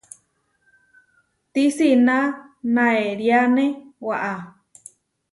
[1.53, 2.17] Tisína
[2.75, 3.65] naériane
[4.07, 4.33] waʼá.